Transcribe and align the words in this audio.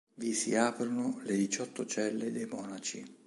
Vi 0.15 0.33
si 0.33 0.55
aprono 0.55 1.19
le 1.25 1.35
diciotto 1.37 1.85
celle 1.85 2.31
dei 2.31 2.47
monaci. 2.47 3.05